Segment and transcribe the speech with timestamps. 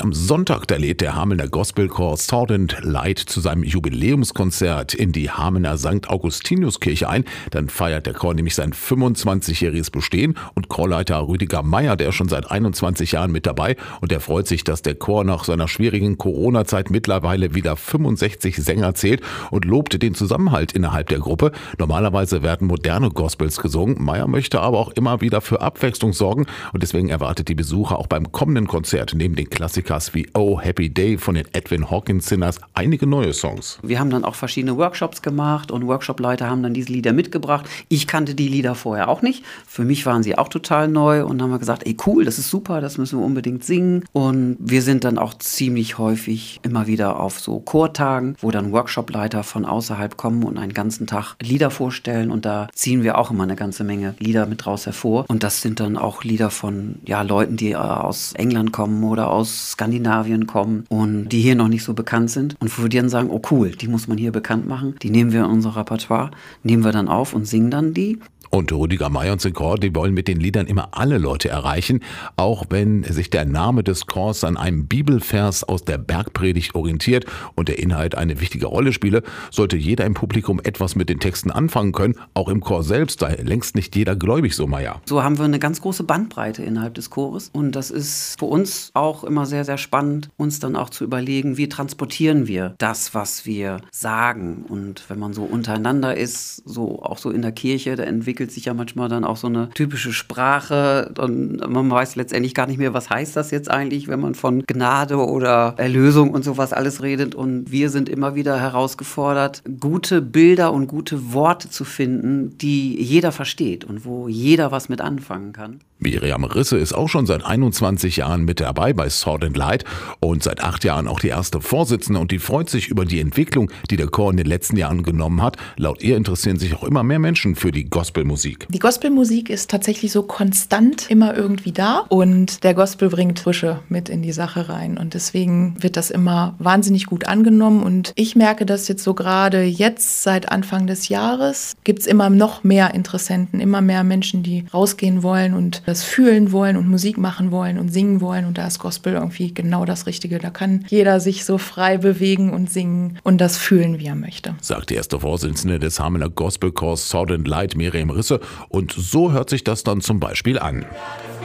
[0.00, 5.30] Am Sonntag, da lädt der Hamelner Gospelchor Sword and Light zu seinem Jubiläumskonzert in die
[5.30, 6.08] Hamelner St.
[6.08, 7.26] Augustiniuskirche ein.
[7.50, 12.30] Dann feiert der Chor nämlich sein 25-jähriges Bestehen und Chorleiter Rüdiger Meier, der ist schon
[12.30, 16.16] seit 21 Jahren mit dabei und der freut sich, dass der Chor nach seiner schwierigen
[16.16, 19.20] Corona-Zeit mittlerweile wieder 65 Sänger zählt
[19.50, 21.52] und lobte den Zusammenhalt innerhalb der Gruppe.
[21.76, 24.02] Normalerweise werden moderne Gospels gesungen.
[24.02, 28.06] Meier möchte aber auch immer wieder für Abwechslung sorgen und deswegen erwartet die Besucher auch
[28.06, 29.50] beim kommenden Konzert neben den
[29.90, 33.78] Klassikers wie Oh Happy Day von den Edwin Hawkins Sinners einige neue Songs.
[33.82, 37.68] Wir haben dann auch verschiedene Workshops gemacht und Workshop-Leiter haben dann diese Lieder mitgebracht.
[37.88, 39.44] Ich kannte die Lieder vorher auch nicht.
[39.66, 42.50] Für mich waren sie auch total neu und haben wir gesagt, ey cool, das ist
[42.50, 44.04] super, das müssen wir unbedingt singen.
[44.12, 49.42] Und wir sind dann auch ziemlich häufig immer wieder auf so Chortagen, wo dann Workshop-Leiter
[49.42, 53.42] von außerhalb kommen und einen ganzen Tag Lieder vorstellen und da ziehen wir auch immer
[53.42, 55.24] eine ganze Menge Lieder mit raus hervor.
[55.26, 59.30] Und das sind dann auch Lieder von ja, Leuten, die äh, aus England kommen oder
[59.30, 62.54] aus Skandinavien kommen und die hier noch nicht so bekannt sind.
[62.60, 64.94] Und wo wir dann sagen, oh cool, die muss man hier bekannt machen.
[65.02, 68.18] Die nehmen wir in unser Repertoire, nehmen wir dann auf und singen dann die.
[68.50, 72.00] Und Rüdiger May und Chor, die wollen mit den Liedern immer alle Leute erreichen,
[72.36, 77.68] auch wenn sich der Name des Chors an einem Bibelvers aus der Bergpredigt orientiert und
[77.68, 81.92] der Inhalt eine wichtige Rolle spiele, sollte jeder im Publikum etwas mit den Texten anfangen
[81.92, 82.16] können.
[82.34, 85.00] Auch im Chor selbst sei längst nicht jeder gläubig, so Meier.
[85.06, 88.90] So haben wir eine ganz große Bandbreite innerhalb des Chores und das ist für uns
[88.94, 93.46] auch immer sehr, sehr spannend, uns dann auch zu überlegen, wie transportieren wir das, was
[93.46, 94.64] wir sagen.
[94.68, 98.52] Und wenn man so untereinander ist, so auch so in der Kirche, da entwickelt entwickelt
[98.52, 102.78] sich ja manchmal dann auch so eine typische Sprache und man weiß letztendlich gar nicht
[102.78, 107.02] mehr, was heißt das jetzt eigentlich, wenn man von Gnade oder Erlösung und sowas alles
[107.02, 107.34] redet.
[107.34, 113.30] Und wir sind immer wieder herausgefordert, gute Bilder und gute Worte zu finden, die jeder
[113.30, 115.80] versteht und wo jeder was mit anfangen kann.
[116.00, 119.84] Miriam Risse ist auch schon seit 21 Jahren mit dabei bei Sword and Light
[120.18, 123.70] und seit acht Jahren auch die erste Vorsitzende und die freut sich über die Entwicklung,
[123.90, 125.58] die der Chor in den letzten Jahren genommen hat.
[125.76, 127.90] Laut ihr interessieren sich auch immer mehr Menschen für die
[128.30, 128.66] Gospelmusik.
[128.68, 134.08] Die Gospelmusik ist tatsächlich so konstant immer irgendwie da und der Gospel bringt Frische mit
[134.08, 138.66] in die Sache rein und deswegen wird das immer wahnsinnig gut angenommen und ich merke
[138.66, 143.60] das jetzt so gerade jetzt seit Anfang des Jahres gibt es immer noch mehr Interessenten,
[143.60, 147.88] immer mehr Menschen, die rausgehen wollen und das fühlen wollen und Musik machen wollen und
[147.88, 148.44] singen wollen.
[148.44, 150.38] Und da ist Gospel irgendwie genau das Richtige.
[150.38, 154.54] Da kann jeder sich so frei bewegen und singen und das fühlen, wie er möchte.
[154.60, 158.40] Sagt die erste Vorsitzende des Hamelner Gospelchors and Light, Miriam Risse.
[158.68, 160.86] Und so hört sich das dann zum Beispiel an.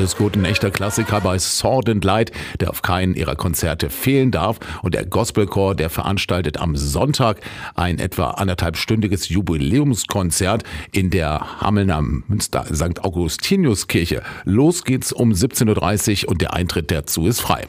[0.00, 4.30] ist gut, ein echter Klassiker bei Sword and Light, der auf keinen ihrer Konzerte fehlen
[4.30, 4.58] darf.
[4.82, 7.40] Und der Gospelchor, der veranstaltet am Sonntag
[7.74, 13.04] ein etwa anderthalbstündiges Jubiläumskonzert in der Hamelner Münster St.
[13.04, 14.22] Augustinius Kirche.
[14.44, 17.66] Los geht's um 17.30 Uhr und der Eintritt dazu ist frei.